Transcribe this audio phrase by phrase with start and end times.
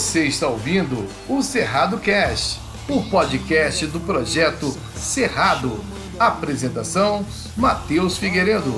[0.00, 2.58] Você está ouvindo o Cerrado Cast,
[2.88, 5.78] o podcast do projeto Cerrado.
[6.18, 7.22] Apresentação:
[7.54, 8.74] Matheus Figueiredo.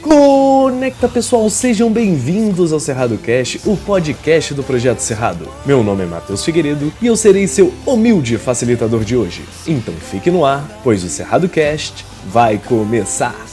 [0.00, 5.46] Conecta pessoal, sejam bem-vindos ao Cerrado Cast, o podcast do Projeto Cerrado.
[5.66, 9.44] Meu nome é Matheus Figueiredo e eu serei seu humilde facilitador de hoje.
[9.66, 13.51] Então fique no ar, pois o Cerrado Cast vai começar.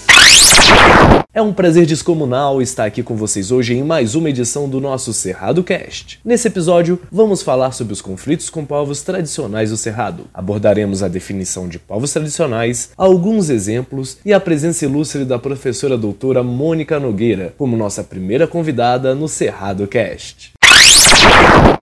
[1.32, 5.14] É um prazer descomunal estar aqui com vocês hoje em mais uma edição do nosso
[5.14, 6.20] Cerrado Cast.
[6.26, 10.26] Nesse episódio, vamos falar sobre os conflitos com povos tradicionais do Cerrado.
[10.34, 16.42] Abordaremos a definição de povos tradicionais, alguns exemplos e a presença ilustre da professora doutora
[16.42, 20.54] Mônica Nogueira como nossa primeira convidada no Cerrado Cast.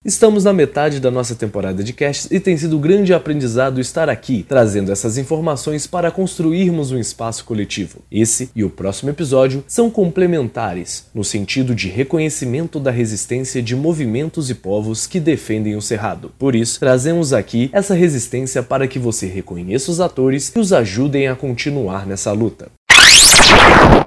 [0.07, 4.09] Estamos na metade da nossa temporada de casts e tem sido um grande aprendizado estar
[4.09, 7.99] aqui, trazendo essas informações para construirmos um espaço coletivo.
[8.09, 14.49] Esse e o próximo episódio são complementares, no sentido de reconhecimento da resistência de movimentos
[14.49, 16.31] e povos que defendem o Cerrado.
[16.39, 21.27] Por isso, trazemos aqui essa resistência para que você reconheça os atores e os ajudem
[21.27, 22.77] a continuar nessa luta.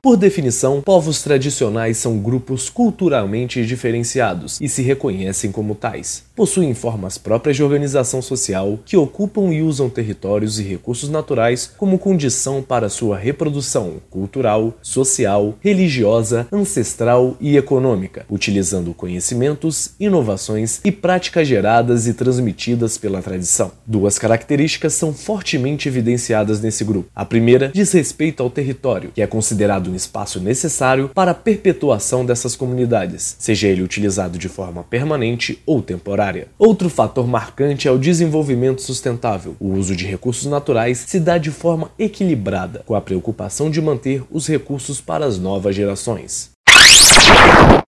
[0.02, 6.24] Por definição, povos tradicionais são grupos culturalmente diferenciados e se reconhecem como tais.
[6.34, 11.98] Possuem formas próprias de organização social que ocupam e usam territórios e recursos naturais como
[11.98, 21.46] condição para sua reprodução cultural, social, religiosa, ancestral e econômica, utilizando conhecimentos, inovações e práticas
[21.46, 23.70] geradas e transmitidas pela tradição.
[23.86, 27.10] Duas características são fortemente evidenciadas nesse grupo.
[27.14, 32.24] A primeira diz respeito ao território, que é considerado um espaço necessário para a perpetuação
[32.24, 36.48] dessas comunidades, seja ele utilizado de forma permanente ou temporária.
[36.58, 39.56] Outro fator marcante é o desenvolvimento sustentável.
[39.58, 44.22] O uso de recursos naturais se dá de forma equilibrada, com a preocupação de manter
[44.30, 46.49] os recursos para as novas gerações.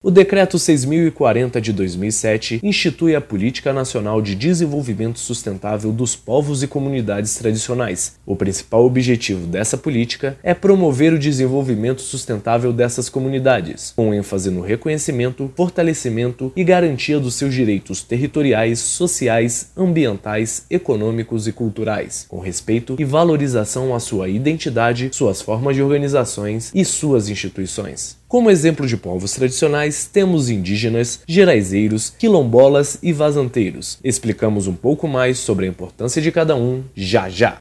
[0.05, 6.67] O Decreto 6040 de 2007 institui a Política Nacional de Desenvolvimento Sustentável dos Povos e
[6.67, 8.17] Comunidades Tradicionais.
[8.25, 14.59] O principal objetivo dessa política é promover o desenvolvimento sustentável dessas comunidades, com ênfase no
[14.59, 22.97] reconhecimento, fortalecimento e garantia dos seus direitos territoriais, sociais, ambientais, econômicos e culturais, com respeito
[22.99, 28.21] e valorização à sua identidade, suas formas de organizações e suas instituições.
[28.33, 33.99] Como exemplo de povos tradicionais, temos indígenas, geraizeiros, quilombolas e vazanteiros.
[34.03, 37.57] Explicamos um pouco mais sobre a importância de cada um já já.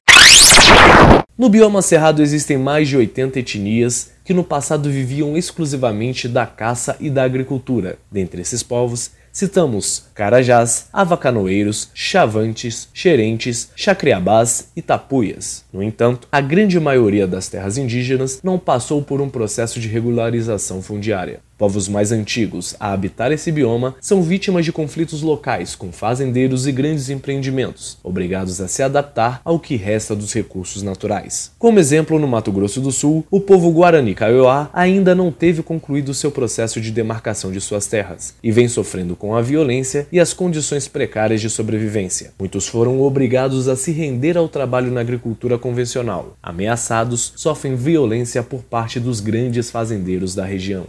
[1.37, 6.97] No bioma cerrado existem mais de 80 etnias que no passado viviam exclusivamente da caça
[6.99, 7.99] e da agricultura.
[8.10, 15.65] Dentre esses povos, Citamos Carajás, Avacanoeiros, Chavantes, Xerentes, Chacriabás e Tapuias.
[15.72, 20.82] No entanto, a grande maioria das terras indígenas não passou por um processo de regularização
[20.82, 21.41] fundiária.
[21.62, 26.73] Povos mais antigos a habitar esse bioma são vítimas de conflitos locais com fazendeiros e
[26.73, 31.53] grandes empreendimentos, obrigados a se adaptar ao que resta dos recursos naturais.
[31.61, 36.12] Como exemplo, no Mato Grosso do Sul, o povo Guarani Kaiowá ainda não teve concluído
[36.12, 40.33] seu processo de demarcação de suas terras e vem sofrendo com a violência e as
[40.33, 42.33] condições precárias de sobrevivência.
[42.41, 46.37] Muitos foram obrigados a se render ao trabalho na agricultura convencional.
[46.43, 50.89] Ameaçados, sofrem violência por parte dos grandes fazendeiros da região.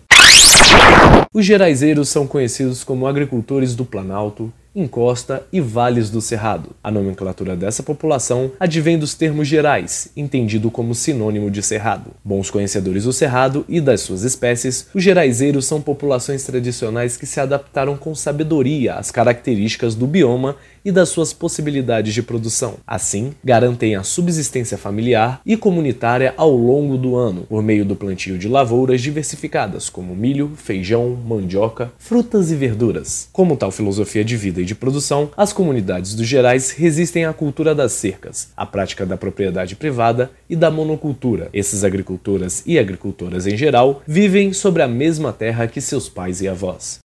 [1.34, 6.70] Os geraizeiros são conhecidos como agricultores do Planalto, encosta e vales do Cerrado.
[6.84, 12.12] A nomenclatura dessa população advém dos termos gerais, entendido como sinônimo de cerrado.
[12.24, 17.40] Bons conhecedores do cerrado e das suas espécies, os geraizeiros são populações tradicionais que se
[17.40, 22.76] adaptaram com sabedoria às características do bioma e das suas possibilidades de produção.
[22.86, 28.38] Assim, garantem a subsistência familiar e comunitária ao longo do ano, por meio do plantio
[28.38, 33.30] de lavouras diversificadas, como milho, feijão, mandioca, frutas e verduras.
[33.32, 37.76] Como tal filosofia de vida e de produção, as comunidades dos Gerais resistem à cultura
[37.76, 41.50] das cercas, à prática da propriedade privada e da monocultura.
[41.54, 46.48] Esses agricultoras e agricultoras em geral vivem sobre a mesma terra que seus pais e
[46.48, 47.03] avós.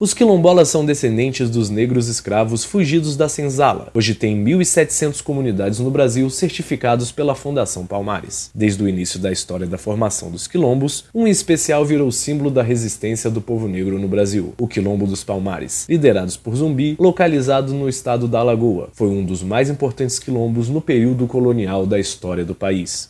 [0.00, 3.90] Os quilombolas são descendentes dos negros escravos fugidos da senzala.
[3.92, 8.48] Hoje tem 1.700 comunidades no Brasil certificados pela Fundação Palmares.
[8.54, 13.28] Desde o início da história da formação dos quilombos, um especial virou símbolo da resistência
[13.28, 18.28] do povo negro no Brasil, o Quilombo dos Palmares, liderados por Zumbi, localizado no estado
[18.28, 18.90] da Alagoa.
[18.92, 23.08] Foi um dos mais importantes quilombos no período colonial da história do país.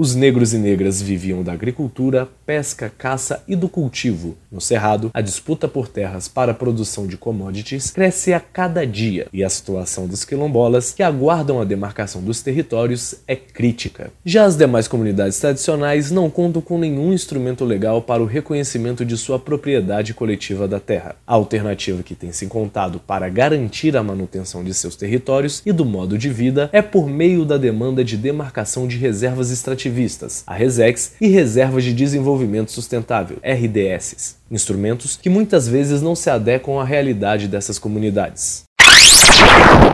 [0.00, 4.36] Os negros e negras viviam da agricultura, pesca, caça e do cultivo.
[4.48, 9.26] No Cerrado, a disputa por terras para a produção de commodities cresce a cada dia
[9.32, 14.12] e a situação dos quilombolas, que aguardam a demarcação dos territórios, é crítica.
[14.24, 19.16] Já as demais comunidades tradicionais não contam com nenhum instrumento legal para o reconhecimento de
[19.16, 21.16] sua propriedade coletiva da terra.
[21.26, 25.84] A alternativa que tem se encontrado para garantir a manutenção de seus territórios e do
[25.84, 29.50] modo de vida é por meio da demanda de demarcação de reservas
[29.88, 36.30] extrativistas, a RESEX, e reservas de desenvolvimento sustentável, RDSs, instrumentos que muitas vezes não se
[36.30, 38.64] adequam à realidade dessas comunidades.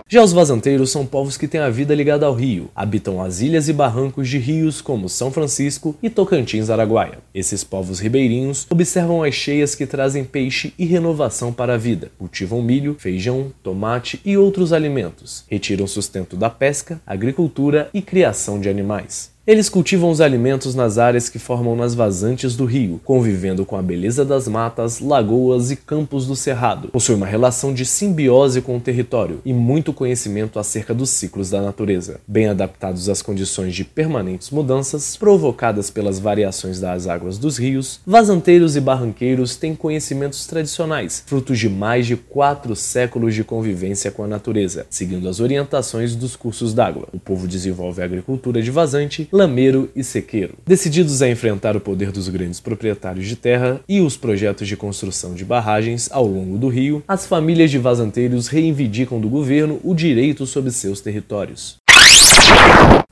[0.08, 3.68] Já os vazanteiros são povos que têm a vida ligada ao rio, habitam as ilhas
[3.68, 7.18] e barrancos de rios como São Francisco e Tocantins Araguaia.
[7.34, 12.62] Esses povos ribeirinhos observam as cheias que trazem peixe e renovação para a vida, cultivam
[12.62, 19.33] milho, feijão, tomate e outros alimentos, retiram sustento da pesca, agricultura e criação de animais.
[19.46, 23.82] Eles cultivam os alimentos nas áreas que formam nas vazantes do rio, convivendo com a
[23.82, 26.88] beleza das matas, lagoas e campos do cerrado.
[26.88, 31.60] Possui uma relação de simbiose com o território e muito conhecimento acerca dos ciclos da
[31.60, 32.20] natureza.
[32.26, 38.76] Bem adaptados às condições de permanentes mudanças provocadas pelas variações das águas dos rios, vazanteiros
[38.76, 44.26] e barranqueiros têm conhecimentos tradicionais, frutos de mais de quatro séculos de convivência com a
[44.26, 47.08] natureza, seguindo as orientações dos cursos d'água.
[47.12, 50.54] O povo desenvolve a agricultura de vazante lameiro e sequeiro.
[50.64, 55.34] Decididos a enfrentar o poder dos grandes proprietários de terra e os projetos de construção
[55.34, 60.46] de barragens ao longo do rio, as famílias de vazanteiros reivindicam do governo o direito
[60.46, 61.82] sobre seus territórios.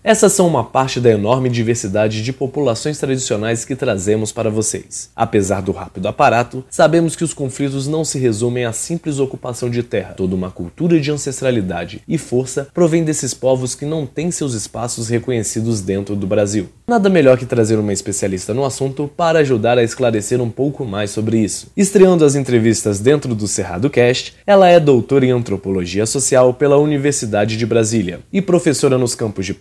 [0.04, 5.10] Essas são uma parte da enorme diversidade de populações tradicionais que trazemos para vocês.
[5.14, 9.80] Apesar do rápido aparato, sabemos que os conflitos não se resumem à simples ocupação de
[9.80, 10.14] terra.
[10.16, 15.08] Toda uma cultura de ancestralidade e força provém desses povos que não têm seus espaços
[15.08, 16.68] reconhecidos dentro do Brasil.
[16.84, 21.12] Nada melhor que trazer uma especialista no assunto para ajudar a esclarecer um pouco mais
[21.12, 21.70] sobre isso.
[21.76, 27.56] Estreando as entrevistas dentro do Cerrado Cast, ela é doutora em antropologia social pela Universidade
[27.56, 29.54] de Brasília e professora nos campos de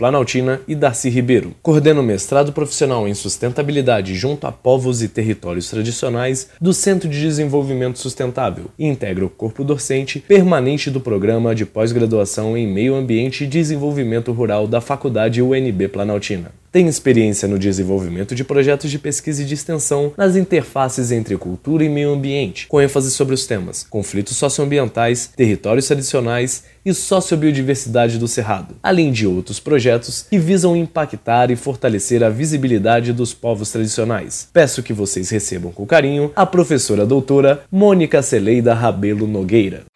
[0.67, 1.53] E Darcy Ribeiro.
[1.61, 7.19] Coordena o mestrado profissional em sustentabilidade junto a povos e territórios tradicionais do Centro de
[7.19, 13.43] Desenvolvimento Sustentável e integra o corpo docente permanente do programa de pós-graduação em Meio Ambiente
[13.43, 16.60] e Desenvolvimento Rural da Faculdade UNB Planaltina.
[16.71, 21.83] Tem experiência no desenvolvimento de projetos de pesquisa e de extensão nas interfaces entre cultura
[21.83, 28.25] e meio ambiente, com ênfase sobre os temas conflitos socioambientais, territórios tradicionais e sociobiodiversidade do
[28.25, 34.47] Cerrado, além de outros projetos que visam impactar e fortalecer a visibilidade dos povos tradicionais.
[34.53, 39.90] Peço que vocês recebam com carinho a professora doutora Mônica Celeida Rabelo Nogueira.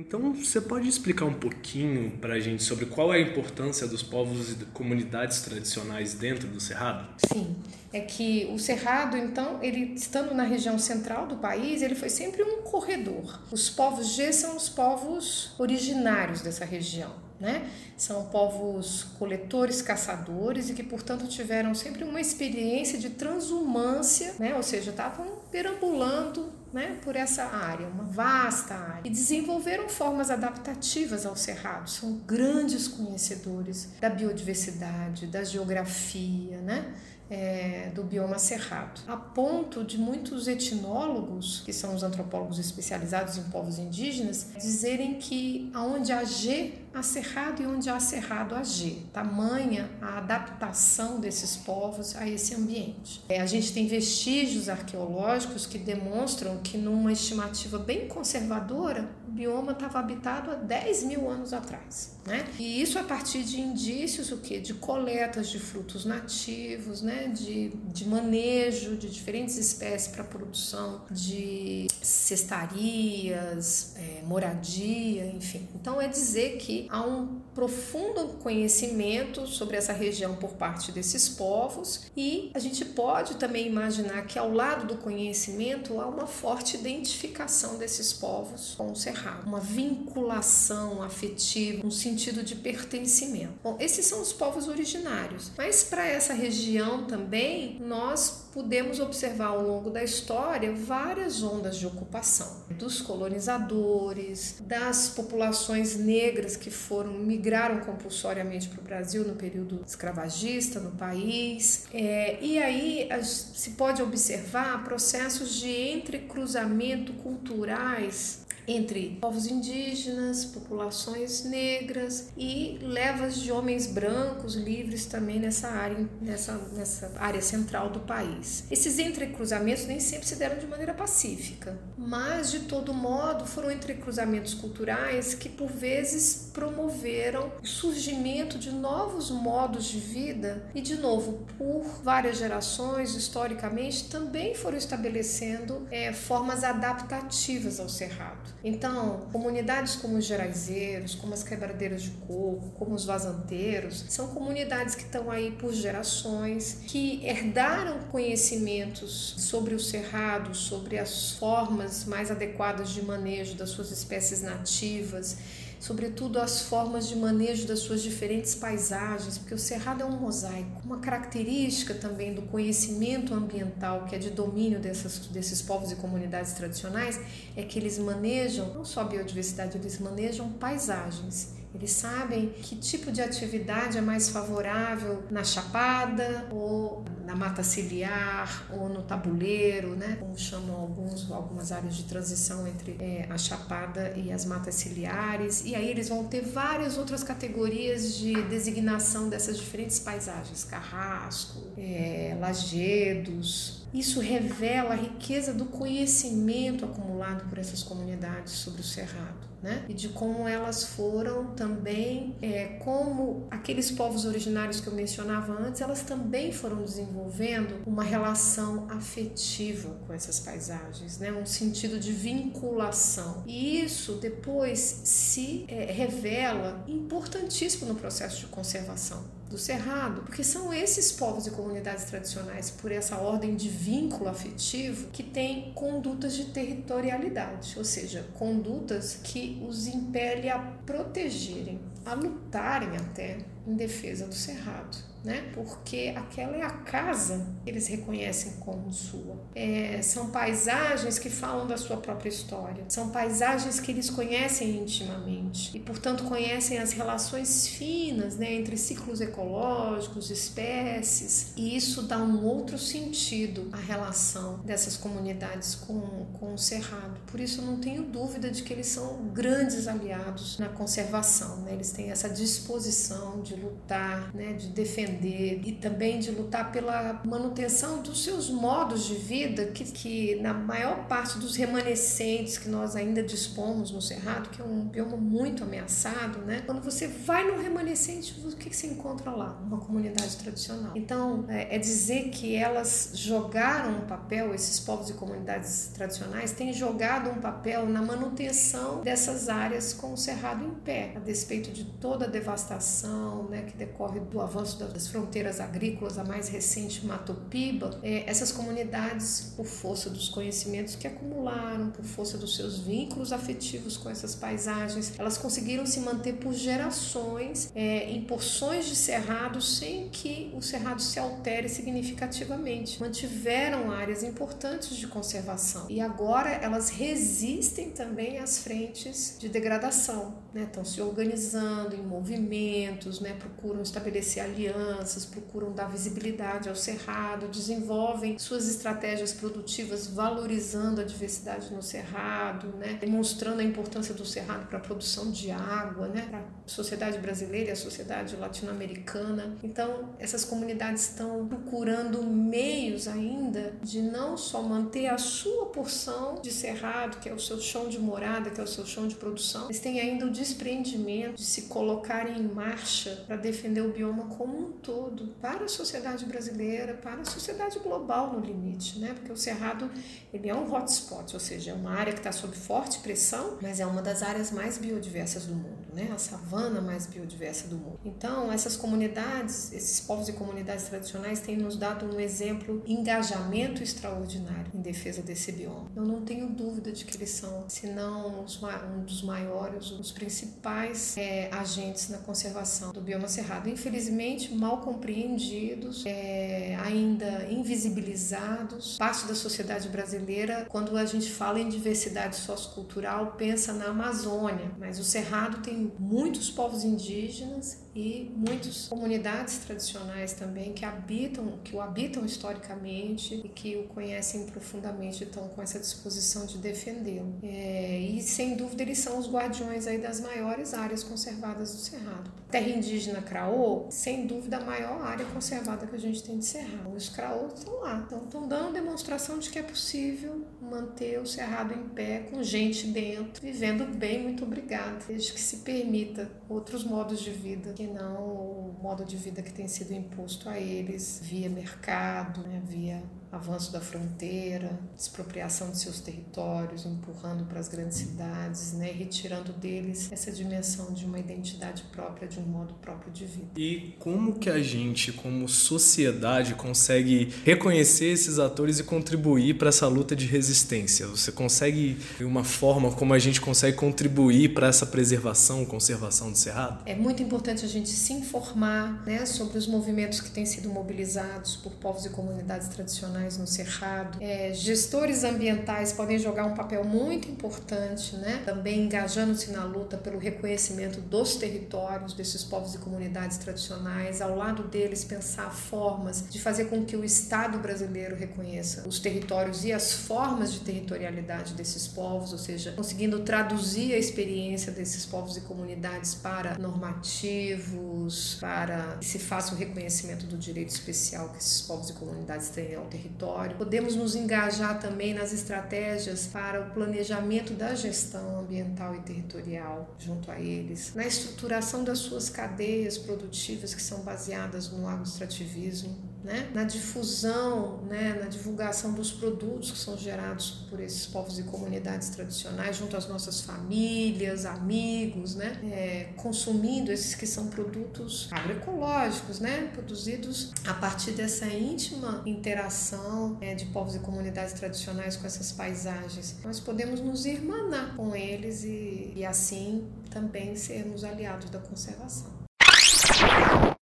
[0.00, 4.02] Então, você pode explicar um pouquinho para a gente sobre qual é a importância dos
[4.02, 7.06] povos e comunidades tradicionais dentro do Cerrado?
[7.30, 7.54] Sim,
[7.92, 12.42] é que o Cerrado, então, ele estando na região central do país, ele foi sempre
[12.42, 13.42] um corredor.
[13.52, 17.68] Os povos G são os povos originários dessa região né?
[17.96, 24.54] São povos coletores, caçadores e que, portanto, tiveram sempre uma experiência de transumância, né?
[24.54, 31.26] Ou seja, estavam perambulando, né, por essa área, uma vasta área, e desenvolveram formas adaptativas
[31.26, 31.90] ao cerrado.
[31.90, 36.94] São grandes conhecedores da biodiversidade, da geografia, né?
[37.30, 43.44] É, do bioma cerrado, a ponto de muitos etnólogos, que são os antropólogos especializados em
[43.44, 48.96] povos indígenas, dizerem que aonde há G, há cerrado e onde há cerrado, há G.
[49.12, 53.22] Tamanha a adaptação desses povos a esse ambiente.
[53.28, 59.98] É, a gente tem vestígios arqueológicos que demonstram que, numa estimativa bem conservadora, bioma estava
[59.98, 62.16] habitado há 10 mil anos atrás.
[62.26, 62.44] Né?
[62.58, 64.60] E isso a partir de indícios o quê?
[64.60, 67.28] de coletas de frutos nativos, né?
[67.28, 75.68] de, de manejo de diferentes espécies para produção de cestarias, é, moradia, enfim.
[75.74, 82.06] Então é dizer que há um profundo conhecimento sobre essa região por parte desses povos
[82.16, 87.76] e a gente pode também imaginar que ao lado do conhecimento há uma forte identificação
[87.76, 93.52] desses povos com o cerrado, uma vinculação afetiva, um sentido de pertencimento.
[93.62, 99.62] Bom, esses são os povos originários, mas para essa região também nós podemos observar ao
[99.62, 107.80] longo da história várias ondas de ocupação dos colonizadores, das populações negras que foram migraram
[107.80, 111.86] compulsoriamente para o Brasil no período escravagista no país.
[111.92, 122.30] É, e aí se pode observar processos de entrecruzamento culturais entre povos indígenas, populações negras
[122.36, 128.64] e levas de homens brancos livres também nessa área, nessa, nessa área central do país.
[128.70, 134.54] Esses entrecruzamentos nem sempre se deram de maneira pacífica, mas de todo modo foram entrecruzamentos
[134.54, 141.46] culturais que por vezes promoveram o surgimento de novos modos de vida e de novo
[141.58, 148.50] por várias gerações historicamente também foram estabelecendo é, formas adaptativas ao cerrado.
[148.62, 154.94] Então, comunidades como os geraizeiros, como as quebradeiras de coco, como os vazanteiros, são comunidades
[154.94, 162.30] que estão aí por gerações, que herdaram conhecimentos sobre o cerrado, sobre as formas mais
[162.30, 165.38] adequadas de manejo das suas espécies nativas
[165.80, 170.82] sobretudo as formas de manejo das suas diferentes paisagens, porque o cerrado é um mosaico.
[170.84, 176.52] Uma característica também do conhecimento ambiental, que é de domínio dessas, desses povos e comunidades
[176.52, 177.18] tradicionais,
[177.56, 181.59] é que eles manejam não só a biodiversidade, eles manejam paisagens.
[181.72, 188.66] Eles sabem que tipo de atividade é mais favorável na chapada ou na mata ciliar
[188.72, 190.16] ou no tabuleiro, né?
[190.18, 195.64] Como chamam alguns, algumas áreas de transição entre é, a chapada e as matas ciliares.
[195.64, 202.36] E aí eles vão ter várias outras categorias de designação dessas diferentes paisagens: carrasco, é,
[202.40, 203.86] lajedos.
[203.94, 209.84] Isso revela a riqueza do conhecimento acumulado por essas comunidades sobre o cerrado né?
[209.88, 215.80] E de como elas foram também, é, como aqueles povos originários que eu mencionava antes,
[215.80, 221.32] elas também foram desenvolvendo uma relação afetiva com essas paisagens, né?
[221.32, 223.42] Um sentido de vinculação.
[223.46, 230.72] E isso depois se é, revela importantíssimo no processo de conservação do Cerrado, porque são
[230.72, 236.44] esses povos e comunidades tradicionais, por essa ordem de vínculo afetivo, que têm condutas de
[236.46, 244.34] territorialidade, ou seja, condutas que os impele a protegerem, a lutarem até em defesa do
[244.34, 245.50] Cerrado né?
[245.54, 249.36] Porque aquela é a casa que eles reconhecem como sua.
[249.54, 252.84] É, são paisagens que falam da sua própria história.
[252.88, 259.20] São paisagens que eles conhecem intimamente e, portanto, conhecem as relações finas, né, entre ciclos
[259.20, 261.52] ecológicos, espécies.
[261.56, 266.00] E isso dá um outro sentido à relação dessas comunidades com,
[266.38, 267.20] com o cerrado.
[267.26, 271.62] Por isso, não tenho dúvida de que eles são grandes aliados na conservação.
[271.62, 271.74] Né?
[271.74, 277.20] Eles têm essa disposição de lutar, né, de defender defender e também de lutar pela
[277.24, 282.94] manutenção dos seus modos de vida, que, que na maior parte dos remanescentes que nós
[282.94, 286.62] ainda dispomos no Cerrado, que é um bioma muito ameaçado, né?
[286.64, 289.58] Quando você vai no remanescente, o que, que você encontra lá?
[289.66, 290.92] Uma comunidade tradicional.
[290.94, 296.72] Então, é, é dizer que elas jogaram um papel, esses povos e comunidades tradicionais têm
[296.72, 301.84] jogado um papel na manutenção dessas áreas com o Cerrado em pé, a despeito de
[301.84, 307.06] toda a devastação né, que decorre do avanço da das fronteiras agrícolas, a mais recente
[307.06, 312.80] Mato Piba, é, essas comunidades, por força dos conhecimentos que acumularam, por força dos seus
[312.80, 318.94] vínculos afetivos com essas paisagens, elas conseguiram se manter por gerações é, em porções de
[318.94, 323.00] cerrado sem que o cerrado se altere significativamente.
[323.00, 330.64] Mantiveram áreas importantes de conservação e agora elas resistem também às frentes de degradação, né?
[330.64, 333.34] estão se organizando em movimentos, né?
[333.38, 341.04] procuram estabelecer alianças crianças, procuram dar visibilidade ao cerrado, desenvolvem suas estratégias produtivas valorizando a
[341.04, 342.98] diversidade no cerrado, né?
[343.00, 346.26] demonstrando a importância do cerrado para a produção de água, né?
[346.28, 349.56] para a sociedade brasileira e a sociedade latino-americana.
[349.62, 356.50] Então, essas comunidades estão procurando meios ainda de não só manter a sua porção de
[356.50, 359.66] cerrado, que é o seu chão de morada, que é o seu chão de produção,
[359.66, 364.58] eles têm ainda o desprendimento de se colocarem em marcha para defender o bioma como
[364.58, 369.14] um todo, para a sociedade brasileira, para a sociedade global no limite, né?
[369.14, 369.90] Porque o Cerrado
[370.32, 373.80] ele é um hotspot, ou seja, é uma área que está sob forte pressão, mas
[373.80, 376.10] é uma das áreas mais biodiversas do mundo, né?
[376.12, 378.00] A savana mais biodiversa do mundo.
[378.04, 384.70] Então, essas comunidades, esses povos e comunidades tradicionais têm nos dado um exemplo engajamento extraordinário
[384.74, 385.90] em defesa desse bioma.
[385.94, 390.12] Eu não tenho dúvida de que eles são, se não um dos maiores, um dos
[390.12, 393.68] principais é, agentes na conservação do bioma cerrado.
[393.68, 398.96] Infelizmente, mal compreendidos, é, ainda invisibilizados.
[398.96, 404.98] Parte da sociedade brasileira, quando a gente fala em diversidade sociocultural, pensa na Amazônia, mas
[404.98, 411.80] o Cerrado tem muitos povos indígenas e muitas comunidades tradicionais também que habitam, que o
[411.80, 417.34] habitam historicamente e que o conhecem profundamente, estão com essa disposição de defendê-lo.
[417.42, 422.30] É, e sem dúvida eles são os guardiões aí das maiores áreas conservadas do Cerrado.
[422.50, 426.94] Terra indígena Craô, sem dúvida a maior área conservada que a gente tem de Cerrado.
[426.94, 431.88] Os Craô estão lá, estão dando demonstração de que é possível manter o Cerrado em
[431.88, 437.30] pé com gente dentro, vivendo bem, muito obrigada, desde que se permita outros modos de
[437.30, 442.42] vida que não o modo de vida que tem sido imposto a eles via mercado,
[442.42, 448.90] né, via avanço da fronteira, expropriação de seus territórios, empurrando para as grandes cidades, né,
[448.90, 453.50] retirando deles essa dimensão de uma identidade própria, de um modo próprio de vida.
[453.56, 459.86] E como que a gente, como sociedade, consegue reconhecer esses atores e contribuir para essa
[459.86, 461.06] luta de resistência?
[461.06, 466.82] Você consegue uma forma como a gente consegue contribuir para essa preservação, conservação do cerrado?
[466.84, 471.54] É muito importante a gente se informar, né, sobre os movimentos que têm sido mobilizados
[471.54, 474.18] por povos e comunidades tradicionais no Cerrado.
[474.20, 478.42] É, gestores ambientais podem jogar um papel muito importante, né?
[478.44, 484.64] também engajando-se na luta pelo reconhecimento dos territórios desses povos e comunidades tradicionais, ao lado
[484.64, 489.92] deles pensar formas de fazer com que o Estado brasileiro reconheça os territórios e as
[489.92, 496.14] formas de territorialidade desses povos, ou seja, conseguindo traduzir a experiência desses povos e comunidades
[496.14, 501.92] para normativos, para que se faça o reconhecimento do direito especial que esses povos e
[501.92, 503.56] comunidades têm ao território território.
[503.56, 510.30] Podemos nos engajar também nas estratégias para o planejamento da gestão ambiental e territorial junto
[510.30, 516.50] a eles, na estruturação das suas cadeias produtivas que são baseadas no agroextrativismo né?
[516.54, 518.18] na difusão, né?
[518.20, 523.08] na divulgação dos produtos que são gerados por esses povos e comunidades tradicionais, junto às
[523.08, 525.58] nossas famílias, amigos, né?
[525.64, 529.70] É, consumindo esses que são produtos agroecológicos, né?
[529.72, 536.36] produzidos a partir dessa íntima interação é, de povos e comunidades tradicionais com essas paisagens.
[536.44, 542.39] Nós podemos nos irmanar com eles e, e assim também sermos aliados da conservação.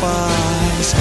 [0.00, 0.94] Paz.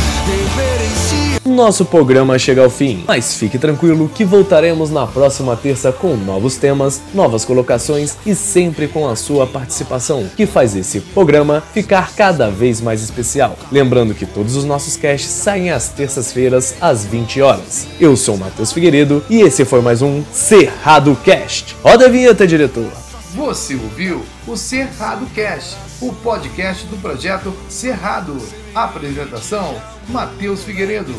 [1.45, 6.57] Nosso programa chega ao fim, mas fique tranquilo que voltaremos na próxima terça com novos
[6.57, 12.49] temas, novas colocações e sempre com a sua participação, que faz esse programa ficar cada
[12.49, 13.55] vez mais especial.
[13.71, 17.87] Lembrando que todos os nossos casts saem às terças-feiras às 20 horas.
[17.99, 21.75] Eu sou o Matheus Figueiredo e esse foi mais um Cerrado Cast.
[21.83, 23.04] Roda a vinheta, diretor!
[23.35, 28.37] Você ouviu o Cerrado Cast, o podcast do projeto Cerrado.
[28.73, 29.75] Apresentação:
[30.07, 31.13] Matheus Figueiredo.